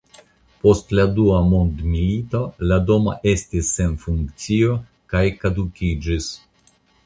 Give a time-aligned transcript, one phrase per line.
[0.61, 4.81] Post la Dua mondmilito la domo estis sen funkcio
[5.15, 6.35] kaj kadukiĝis.